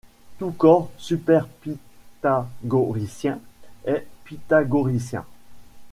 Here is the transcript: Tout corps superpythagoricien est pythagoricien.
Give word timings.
Tout 0.39 0.49
corps 0.53 0.89
superpythagoricien 0.97 3.37
est 3.85 4.07
pythagoricien. 4.23 5.25